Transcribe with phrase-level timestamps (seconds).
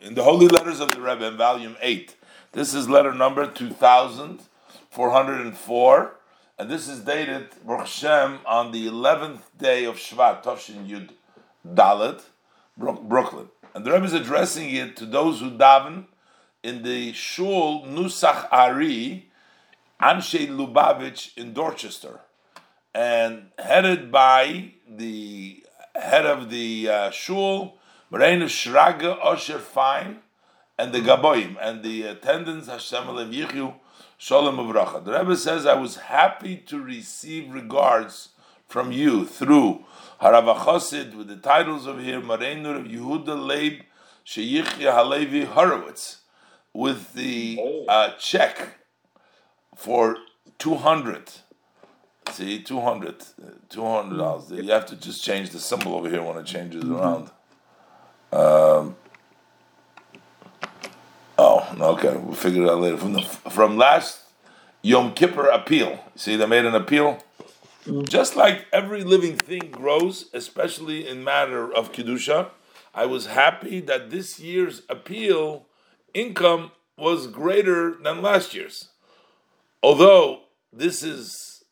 [0.00, 2.14] in the Holy Letters of the Rebbe, in volume 8,
[2.52, 6.12] this is letter number 2404,
[6.58, 8.04] and this is dated, Baruch
[8.46, 11.10] on the 11th day of Shvat, Toshin Yud
[11.66, 12.22] Dalet,
[12.76, 13.48] Brooklyn.
[13.74, 16.06] And the Rebbe is addressing it to those who daven
[16.62, 19.28] in the Shul Nusach Ari,
[20.00, 22.20] Anshe Lubavitch in Dorchester,
[22.94, 25.62] and headed by the
[25.94, 27.76] head of the uh, Shul,
[28.12, 30.18] Moreinu Shraga Osher Fine,
[30.76, 33.74] and the Gaboim, and the attendants Hashem Alev Yichyu
[34.18, 35.04] Shalom Avracha.
[35.04, 38.30] The Rebbe says, I was happy to receive regards
[38.66, 39.84] from you through
[40.20, 43.82] Harav Chosid with the titles over here, Moreinu Harav Yehuda Leib
[44.26, 46.22] Sheyichya Halevi Horowitz,
[46.72, 48.78] with the uh, check
[49.76, 50.16] for
[50.58, 51.30] 200
[52.32, 53.24] See, 200
[53.70, 54.64] $200.
[54.64, 57.30] You have to just change the symbol over here when it changes around.
[58.32, 58.96] Um,
[61.38, 62.16] oh, okay.
[62.16, 62.96] We'll figure it out later.
[62.96, 64.22] From the from last
[64.82, 66.04] Yom Kippur appeal.
[66.14, 67.22] See, they made an appeal.
[68.02, 72.50] Just like every living thing grows, especially in matter of kedusha,
[72.94, 75.66] I was happy that this year's appeal
[76.12, 78.88] income was greater than last year's.
[79.82, 81.64] Although this is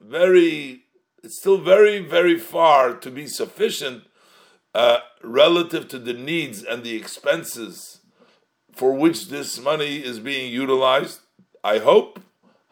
[0.00, 0.84] very,
[1.22, 4.04] it's still very, very far to be sufficient
[4.76, 8.00] uh, relative to the needs and the expenses
[8.72, 11.20] for which this money is being utilized.
[11.64, 12.20] I hope,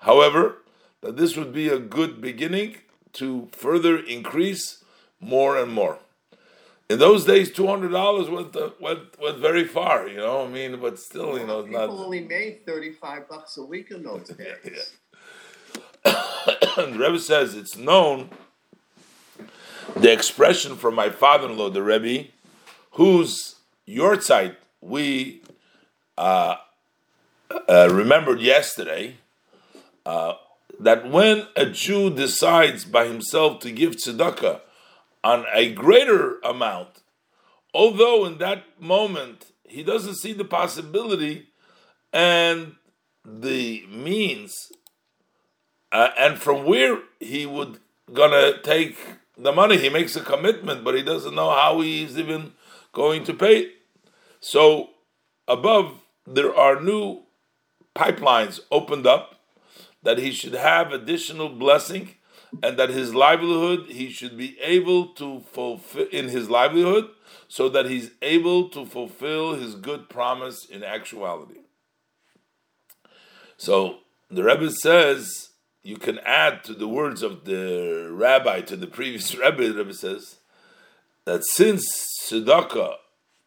[0.00, 0.58] however,
[1.00, 2.76] that this would be a good beginning
[3.14, 4.84] to further increase
[5.18, 5.98] more and more.
[6.90, 10.06] In those days, two hundred dollars went, uh, went went very far.
[10.06, 12.04] You know, I mean, but still, you know, People not.
[12.04, 14.92] only made thirty-five bucks a week in those days.
[16.04, 18.28] the Rebbe says it's known
[19.96, 22.28] the expression from my father-in-law, the Rebbe,
[22.92, 23.56] whose
[24.20, 25.42] side we
[26.18, 26.56] uh,
[27.68, 29.16] uh, remembered yesterday,
[30.04, 30.34] uh,
[30.80, 34.60] that when a Jew decides by himself to give tzedakah
[35.22, 37.02] on a greater amount,
[37.72, 41.48] although in that moment he doesn't see the possibility
[42.12, 42.74] and
[43.24, 44.72] the means
[45.90, 47.78] uh, and from where he would
[48.12, 48.98] gonna take
[49.36, 49.78] the money.
[49.78, 52.52] He makes a commitment, but he doesn't know how he's even
[52.92, 53.72] going to pay.
[54.40, 54.90] So
[55.48, 57.22] above there are new
[57.94, 59.40] pipelines opened up
[60.02, 62.14] that he should have additional blessing
[62.62, 67.08] and that his livelihood he should be able to fulfill in his livelihood
[67.48, 71.60] so that he's able to fulfill his good promise in actuality.
[73.56, 73.98] So
[74.30, 75.50] the Rebbe says
[75.84, 79.94] you can add to the words of the rabbi to the previous rabbi, The Rebbe
[79.94, 80.38] says
[81.26, 81.86] that since
[82.24, 82.96] tzedakah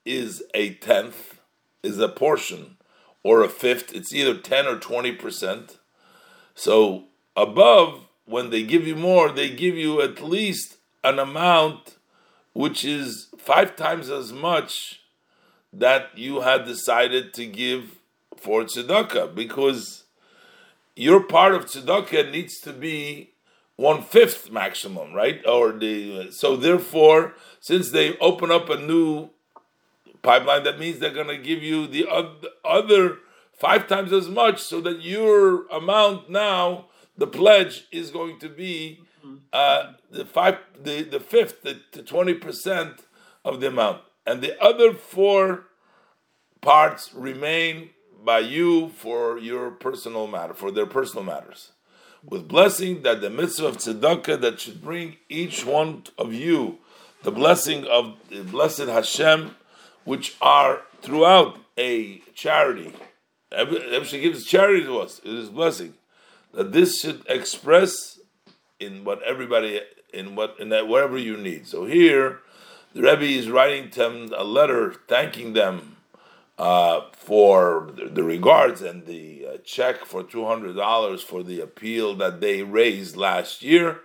[0.05, 1.41] is a tenth,
[1.83, 2.77] is a portion,
[3.23, 5.79] or a fifth, it's either ten or twenty percent.
[6.55, 7.05] So
[7.35, 11.97] above, when they give you more, they give you at least an amount
[12.53, 15.01] which is five times as much
[15.73, 17.97] that you had decided to give
[18.35, 20.03] for tzedakah, because
[20.97, 23.31] your part of tzedakah needs to be
[23.75, 25.39] one fifth maximum, right?
[25.45, 29.29] Or the so therefore, since they open up a new
[30.23, 32.07] pipeline, that means they're going to give you the
[32.65, 33.19] other
[33.53, 38.99] five times as much, so that your amount now, the pledge is going to be
[39.53, 43.05] uh, the five, the the fifth, the twenty percent
[43.45, 45.65] of the amount, and the other four
[46.61, 47.91] parts remain
[48.23, 51.71] by you for your personal matter, for their personal matters.
[52.23, 56.79] With blessing that the mitzvah of tzedakah that should bring each one of you
[57.23, 59.55] the blessing of the blessed Hashem,
[60.03, 62.93] which are throughout a charity.
[63.51, 65.95] Every she gives charity to us, it is blessing.
[66.53, 68.19] That this should express
[68.79, 69.81] in what everybody
[70.13, 71.67] in what in that whatever you need.
[71.67, 72.39] So here
[72.93, 75.96] the Rebbe is writing them a letter thanking them
[76.57, 82.15] uh, for the regards and the uh, check for two hundred dollars for the appeal
[82.15, 84.01] that they raised last year.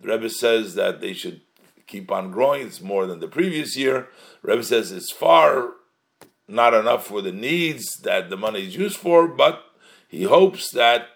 [0.00, 1.40] The Rebbe says that they should
[1.86, 2.66] keep on growing.
[2.66, 4.08] It's more than the previous year.
[4.42, 5.72] Rebbe says it's far
[6.48, 9.64] not enough for the needs that the money is used for, but
[10.08, 11.08] he hopes that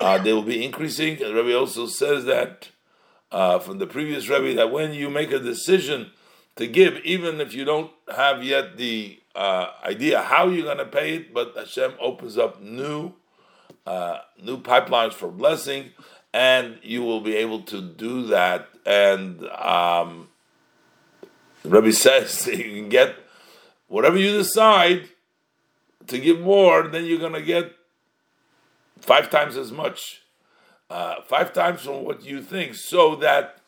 [0.00, 1.22] uh, they will be increasing.
[1.22, 2.70] And Rebbe also says that
[3.30, 6.10] uh, from the previous Rebbe that when you make a decision
[6.56, 10.86] to give, even if you don't have yet the uh, idea how you're going to
[10.86, 13.14] pay it, but Hashem opens up new
[13.86, 15.90] uh, new pipelines for blessing,
[16.32, 18.68] and you will be able to do that.
[18.86, 20.28] And um,
[21.64, 23.16] Rebbe says you can get
[23.88, 25.08] whatever you decide
[26.06, 27.72] to give more, then you're gonna get
[29.00, 30.22] five times as much,
[30.90, 33.58] uh, five times from what you think, so that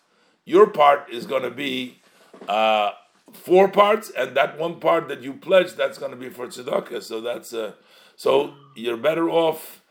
[0.44, 1.98] your part is gonna be
[2.48, 2.92] uh,
[3.32, 7.02] four parts, and that one part that you pledge, that's gonna be for tzedakah.
[7.02, 7.72] So that's uh,
[8.16, 9.82] so you're better off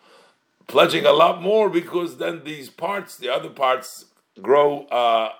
[0.67, 4.05] pledging a lot more because then these parts, the other parts,
[4.41, 5.33] grow uh,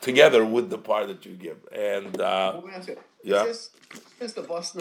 [0.00, 1.58] together with the part that you give.
[1.72, 3.44] And uh, Let me ask you, Yeah.
[3.44, 4.74] Is this, is the Boston